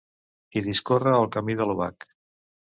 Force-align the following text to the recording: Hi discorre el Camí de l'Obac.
Hi 0.53 0.63
discorre 0.67 1.15
el 1.19 1.29
Camí 1.37 1.59
de 1.63 1.71
l'Obac. 1.71 2.11